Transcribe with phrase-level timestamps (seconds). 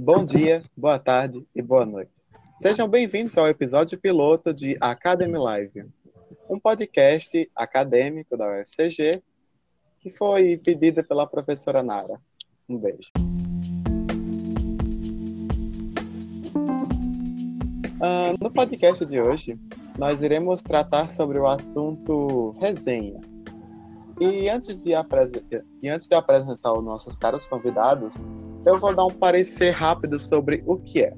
[0.00, 2.12] Bom dia, boa tarde e boa noite.
[2.58, 5.86] Sejam bem-vindos ao episódio piloto de Academy Live,
[6.48, 9.20] um podcast acadêmico da UFCG
[9.98, 12.20] que foi pedido pela professora Nara.
[12.68, 13.10] Um beijo.
[17.96, 19.58] Uh, no podcast de hoje,
[19.98, 23.20] nós iremos tratar sobre o assunto resenha.
[24.20, 24.92] E antes de,
[25.82, 28.24] e antes de apresentar os nossos caros convidados,
[28.64, 31.12] eu vou dar um parecer rápido sobre o que é.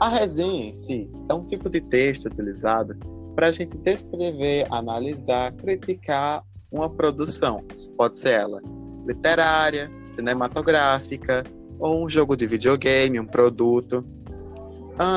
[0.00, 2.96] A resenha em si é um tipo de texto utilizado
[3.34, 7.64] para a gente descrever, analisar, criticar uma produção.
[7.96, 8.60] Pode ser ela
[9.06, 11.44] literária, cinematográfica,
[11.78, 14.04] ou um jogo de videogame, um produto.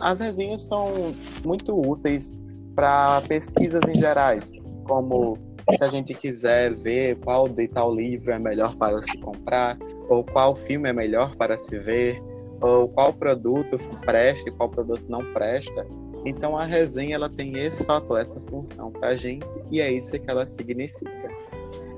[0.00, 1.14] As resenhas são
[1.44, 2.32] muito úteis
[2.74, 4.52] para pesquisas em gerais,
[4.84, 5.38] como
[5.76, 9.78] se a gente quiser ver qual de tal livro é melhor para se comprar,
[10.08, 12.22] ou qual filme é melhor para se ver,
[12.60, 15.86] ou qual produto presta e qual produto não presta.
[16.24, 20.18] Então a resenha ela tem esse fator, essa função para a gente e é isso
[20.18, 21.30] que ela significa.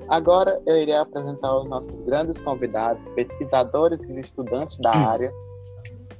[0.09, 5.09] Agora eu irei apresentar os nossos grandes convidados, pesquisadores e estudantes da hum.
[5.09, 5.33] área,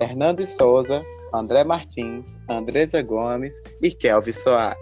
[0.01, 4.79] Hernandes Souza, André Martins, Andresa Gomes e Kelvin Soares.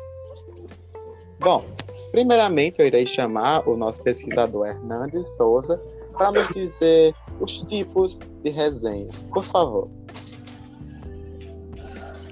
[1.38, 1.64] Bom,
[2.10, 5.80] primeiramente eu irei chamar o nosso pesquisador Hernandes Souza
[6.16, 9.10] para nos dizer os tipos de resenha.
[9.32, 9.88] Por favor.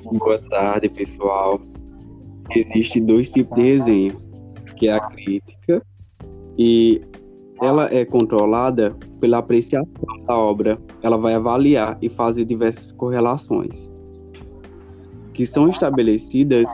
[0.04, 1.60] Boa tarde, pessoal.
[2.54, 4.16] Existem dois tipos de resenha,
[4.76, 5.82] que é a crítica
[6.56, 7.02] e
[7.60, 10.78] ela é controlada pela apreciação da obra.
[11.02, 13.98] Ela vai avaliar e fazer diversas correlações
[15.38, 16.68] que são estabelecidas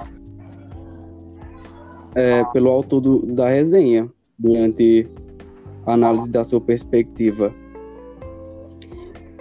[2.15, 5.07] é, pelo autor do, da resenha durante
[5.87, 7.53] a análise da sua perspectiva.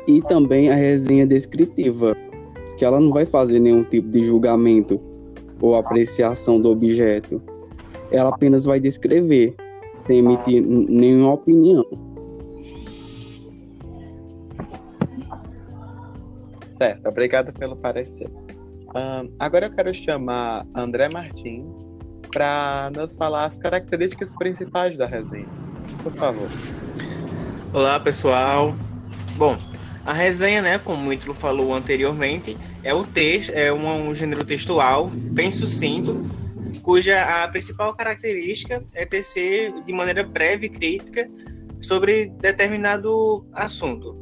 [0.08, 2.16] E também a resenha descritiva,
[2.78, 5.00] que ela não vai fazer nenhum tipo de julgamento
[5.62, 7.42] ou apreciação do objeto.
[8.12, 9.56] Ela apenas vai descrever,
[9.96, 11.86] sem emitir nenhuma opinião.
[16.78, 18.30] Certo, obrigado pelo parecer.
[18.96, 21.93] Um, agora eu quero chamar André Martins
[22.34, 25.48] para nos falar as características principais da resenha.
[26.02, 26.50] Por favor.
[27.72, 28.76] Olá, pessoal.
[29.36, 29.58] Bom,
[30.04, 34.44] a resenha, né, como o Ítalo falou anteriormente, é um texto, é um, um gênero
[34.44, 36.26] textual bem sucinto,
[36.82, 41.30] cuja a principal característica é tecer de maneira breve e crítica
[41.82, 44.18] sobre determinado assunto.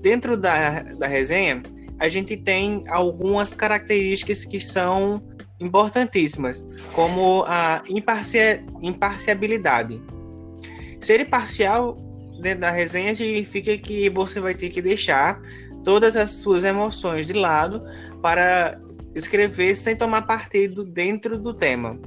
[0.00, 1.62] Dentro da, da resenha,
[1.98, 5.22] a gente tem algumas características que são
[5.58, 10.00] importantíssimas, como a imparcia, imparciabilidade.
[11.00, 11.96] Ser imparcial
[12.40, 15.40] dentro da resenha significa que você vai ter que deixar
[15.84, 17.82] todas as suas emoções de lado
[18.20, 18.78] para
[19.14, 21.98] escrever sem tomar partido dentro do tema.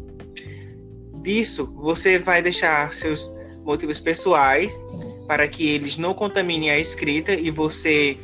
[1.21, 3.31] Disso, você vai deixar seus
[3.63, 4.79] motivos pessoais
[5.27, 8.17] para que eles não contaminem a escrita e você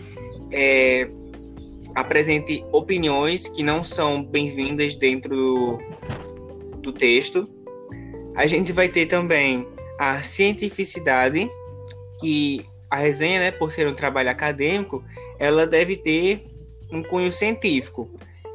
[0.51, 1.07] é,
[1.95, 5.79] apresente opiniões que não são bem-vindas dentro do,
[6.81, 7.47] do texto.
[8.35, 9.65] A gente vai ter também
[9.97, 11.49] a cientificidade,
[12.19, 15.03] que a resenha, né, por ser um trabalho acadêmico,
[15.39, 16.43] ela deve ter
[16.91, 18.09] um cunho científico.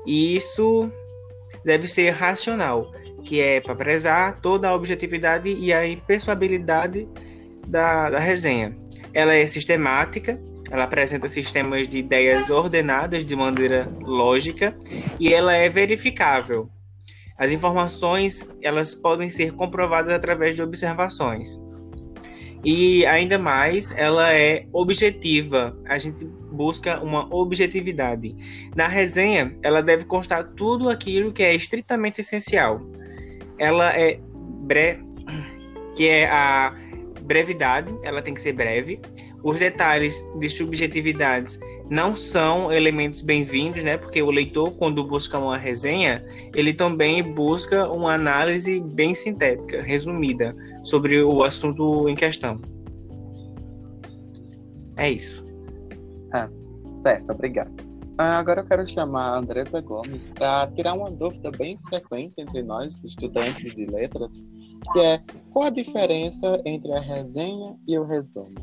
[0.06, 0.90] E isso
[1.64, 2.92] deve ser racional,
[3.24, 7.08] que é para prezar toda a objetividade e a impessoabilidade
[7.66, 8.76] da, da resenha.
[9.12, 10.38] Ela é sistemática,
[10.70, 14.76] ela apresenta sistemas de ideias ordenadas de maneira lógica
[15.19, 16.70] e ela é verificável.
[17.36, 21.60] As informações elas podem ser comprovadas através de observações.
[22.62, 25.76] E ainda mais, ela é objetiva.
[25.86, 28.34] A gente busca uma objetividade.
[28.76, 32.82] Na resenha, ela deve constar tudo aquilo que é estritamente essencial.
[33.59, 34.20] Ela é
[34.62, 35.03] breve,
[35.97, 36.75] que é a
[37.22, 39.00] brevidade, ela tem que ser breve.
[39.42, 43.97] Os detalhes de subjetividades não são elementos bem-vindos, né?
[43.97, 46.24] Porque o leitor, quando busca uma resenha,
[46.54, 52.60] ele também busca uma análise bem sintética, resumida, sobre o assunto em questão.
[54.97, 55.44] É isso.
[56.32, 56.48] Ah,
[57.03, 57.72] certo, obrigado.
[58.18, 62.62] Ah, agora eu quero chamar a Andresa Gomes para tirar uma dúvida bem frequente entre
[62.62, 64.44] nós, estudantes de letras,
[64.92, 68.54] que é qual a diferença entre a resenha e o resumo?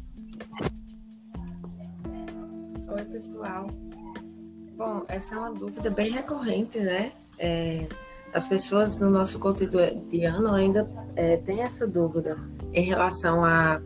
[2.98, 3.68] Oi, pessoal.
[4.76, 7.12] Bom, essa é uma dúvida bem recorrente, né?
[7.38, 7.88] É,
[8.34, 12.40] as pessoas no nosso cotidiano ainda é, têm essa dúvida
[12.74, 13.80] em relação a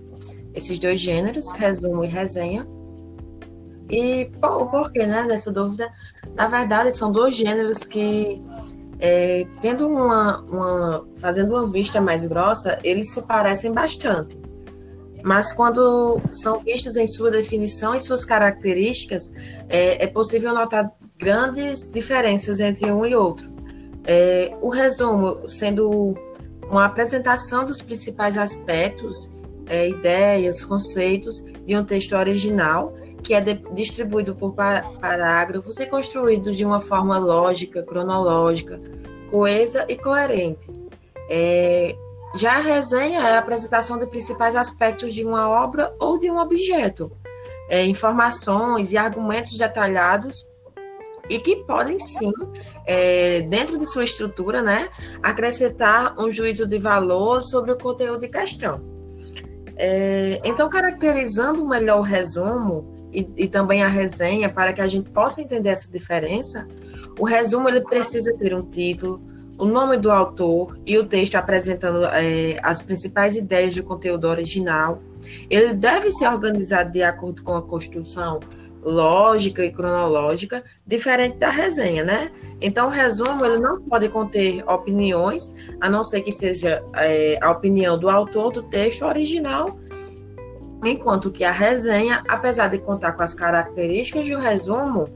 [0.54, 2.66] esses dois gêneros, resumo e resenha.
[3.90, 5.92] E o porquê, né, dessa dúvida?
[6.34, 8.42] Na verdade, são dois gêneros que,
[8.98, 14.40] é, tendo uma, uma, fazendo uma vista mais grossa, eles se parecem bastante.
[15.24, 19.32] Mas quando são vistos em sua definição e suas características,
[19.70, 23.50] é, é possível notar grandes diferenças entre um e outro.
[24.04, 26.16] É, o resumo sendo
[26.70, 29.32] uma apresentação dos principais aspectos,
[29.68, 36.52] é, ideias, conceitos de um texto original que é de, distribuído por parágrafos e construído
[36.52, 38.82] de uma forma lógica, cronológica,
[39.30, 40.68] coesa e coerente.
[41.30, 41.96] É,
[42.36, 46.38] já a resenha é a apresentação de principais aspectos de uma obra ou de um
[46.38, 47.12] objeto,
[47.70, 50.46] é, informações e argumentos detalhados
[51.30, 52.32] e que podem sim,
[52.86, 54.90] é, dentro de sua estrutura, né,
[55.22, 58.82] acrescentar um juízo de valor sobre o conteúdo em questão.
[59.78, 65.10] É, então, caracterizando melhor o resumo, e, e, também a resenha, para que a gente
[65.10, 66.68] possa entender essa diferença,
[67.20, 69.22] o resumo ele precisa ter um título,
[69.62, 75.04] o nome do autor e o texto apresentando é, as principais ideias do conteúdo original.
[75.52, 78.40] Ele deve ser organizado de acordo com a construção
[78.82, 82.32] lógica e cronológica, diferente da resenha, né?
[82.60, 87.52] Então, o resumo ele não pode conter opiniões, a não ser que seja é, a
[87.52, 89.78] opinião do autor do texto original
[90.84, 95.08] enquanto que a resenha, apesar de contar com as características do resumo,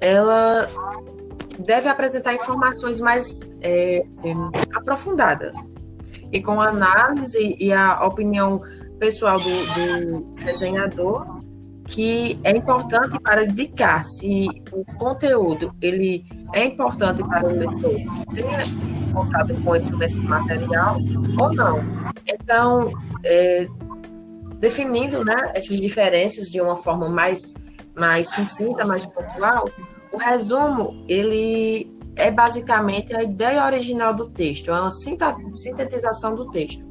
[0.00, 0.68] ela
[1.58, 3.26] deve apresentar informações mais
[3.60, 4.04] é, é,
[4.74, 5.56] aprofundadas
[6.32, 8.60] e com análise e a opinião
[8.98, 11.38] pessoal do, do resenhador
[11.88, 18.34] que é importante para indicar se o conteúdo ele é importante para o leitor que
[18.34, 18.62] tenha
[19.12, 20.98] contato com esse material
[21.40, 21.80] ou não.
[22.26, 22.92] Então,
[23.24, 23.66] é,
[24.58, 27.54] definindo né, essas diferenças de uma forma mais,
[27.96, 29.70] mais sucinta, mais pontual,
[30.12, 36.84] o resumo ele é basicamente a ideia original do texto, é uma sintetização do texto.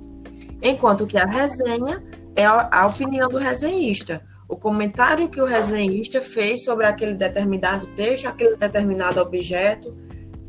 [0.62, 2.04] Enquanto que a resenha
[2.36, 8.28] é a opinião do resenhista, o comentário que o resenhista fez sobre aquele determinado texto,
[8.28, 9.96] aquele determinado objeto,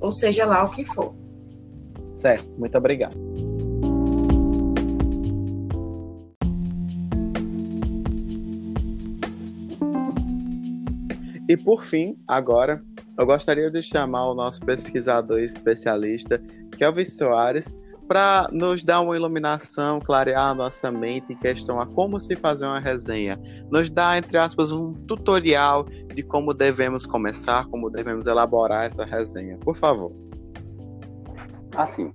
[0.00, 1.14] ou seja lá o que for.
[2.14, 3.16] Certo, muito obrigado.
[11.48, 12.84] E por fim, agora,
[13.18, 16.38] eu gostaria de chamar o nosso pesquisador especialista,
[16.76, 17.74] Kelvin Soares,
[18.06, 22.66] para nos dar uma iluminação, clarear a nossa mente em questão a como se fazer
[22.66, 23.40] uma resenha.
[23.70, 29.56] Nos dar, entre aspas, um tutorial de como devemos começar, como devemos elaborar essa resenha.
[29.58, 30.12] Por favor.
[31.76, 32.12] Assim,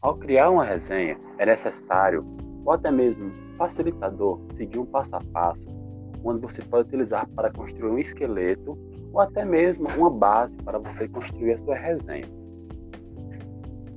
[0.00, 2.24] ao criar uma resenha, é necessário,
[2.64, 5.85] ou até mesmo facilitador, seguir um passo a passo
[6.24, 8.78] onde você pode utilizar para construir um esqueleto
[9.12, 12.26] ou até mesmo uma base para você construir a sua resenha.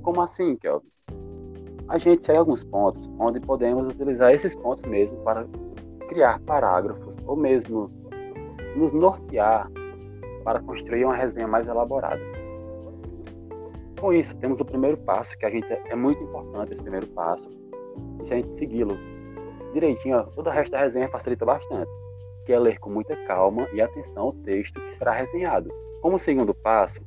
[0.02, 0.88] Como assim, Kelvin?
[1.88, 5.46] A gente segue alguns pontos onde podemos utilizar esses pontos mesmo para
[6.08, 7.90] criar parágrafos ou mesmo
[8.76, 9.70] nos nortear
[10.44, 12.20] para construir uma resenha mais elaborada.
[14.00, 17.50] Com isso, temos o primeiro passo, que a gente é muito importante esse primeiro passo.
[18.22, 18.96] E se a gente segui-lo
[19.72, 21.90] direitinho, todo o resto da resenha facilita bastante
[22.44, 25.70] que é ler com muita calma e atenção o texto que será resenhado.
[26.00, 27.00] Como segundo passo,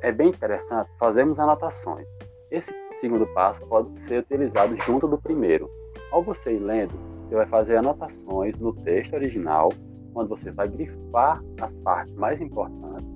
[0.00, 2.16] é bem interessante fazermos anotações.
[2.50, 5.70] Esse segundo passo pode ser utilizado junto do primeiro.
[6.10, 6.94] Ao você ir lendo,
[7.28, 9.70] você vai fazer anotações no texto original,
[10.14, 13.06] onde você vai grifar as partes mais importantes,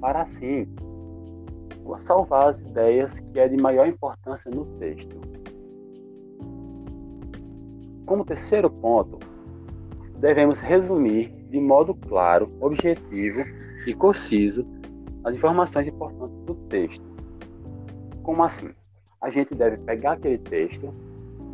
[0.00, 0.68] para assim
[2.00, 5.16] salvar as ideias que é de maior importância no texto.
[8.06, 9.18] Como terceiro ponto,
[10.18, 13.42] devemos resumir de modo claro, objetivo
[13.86, 14.66] e conciso
[15.24, 17.04] as informações importantes do texto.
[18.22, 18.70] Como assim?
[19.20, 20.92] A gente deve pegar aquele texto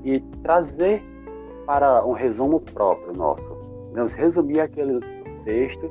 [0.04, 1.02] e trazer
[1.66, 3.48] para um resumo próprio nosso.
[3.90, 4.98] Devemos resumir aquele
[5.44, 5.88] texto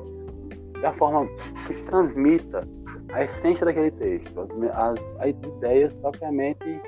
[0.81, 1.27] da forma
[1.67, 2.67] que transmita
[3.13, 6.81] a essência daquele texto, as, as, as ideias propriamente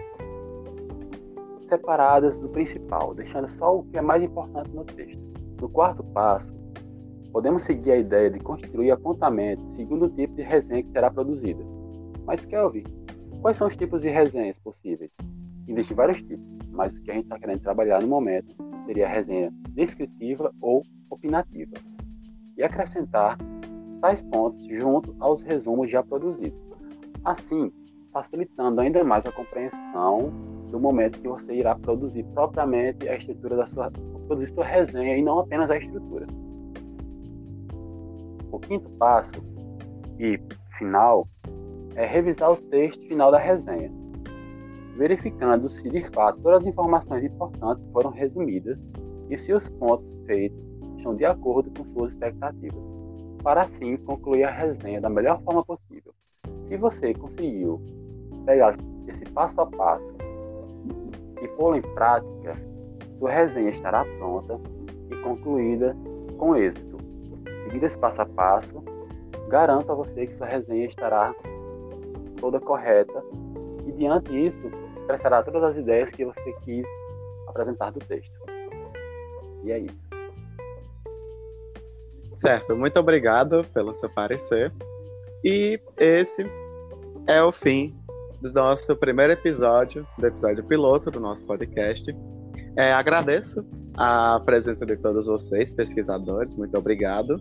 [1.72, 5.22] separadas do principal, deixando só o que é mais importante no texto.
[5.62, 6.54] No quarto passo,
[7.32, 11.64] podemos seguir a ideia de construir apontamentos segundo o tipo de resenha que será produzida.
[12.26, 12.84] Mas, Kelvin,
[13.42, 15.12] quais são os tipos de resenhas possíveis?
[15.66, 18.54] Existem vários tipos, mas o que a gente está querendo trabalhar no momento
[18.86, 21.78] seria a resenha descritiva ou opinativa.
[22.58, 23.38] E acrescentar
[24.02, 26.60] tais pontos junto aos resumos já produzidos.
[27.24, 27.72] Assim,
[28.12, 30.34] facilitando ainda mais a compreensão
[30.72, 33.92] do momento que você irá produzir propriamente a estrutura da sua
[34.28, 36.26] produzir sua resenha e não apenas a estrutura.
[38.52, 39.36] O quinto passo
[40.18, 40.40] e
[40.78, 41.28] final
[41.96, 43.92] é revisar o texto final da resenha,
[44.98, 48.82] verificando se de fato todas as informações importantes foram resumidas
[49.30, 50.58] e se os pontos feitos
[50.98, 52.82] estão de acordo com suas expectativas,
[53.44, 56.14] para assim concluir a resenha da melhor forma possível.
[56.68, 57.82] Se você conseguiu
[58.46, 60.14] pegar esse passo a passo
[61.42, 62.56] e pô-lo em prática,
[63.18, 64.60] sua resenha estará pronta
[65.10, 65.96] e concluída
[66.38, 66.98] com êxito.
[67.64, 68.84] Seguindo esse passo a passo,
[69.48, 71.34] garanto a você que sua resenha estará
[72.40, 73.24] toda correta
[73.86, 74.64] e diante disso
[74.98, 76.88] expressará todas as ideias que você quis
[77.48, 78.34] apresentar do texto.
[79.64, 80.10] E é isso.
[82.36, 84.74] Certo, muito obrigado pelo seu parecer.
[85.44, 86.46] E esse
[87.28, 87.96] é o fim
[88.42, 92.16] do nosso primeiro episódio, do episódio piloto do nosso podcast.
[92.76, 93.64] É, agradeço
[93.96, 97.38] a presença de todos vocês, pesquisadores, muito obrigado.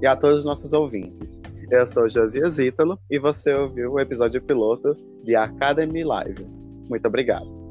[0.00, 1.40] E a todos os nossos ouvintes.
[1.70, 6.44] Eu sou Josias Ítalo e você ouviu o episódio piloto de Academy Live.
[6.90, 7.61] Muito obrigado.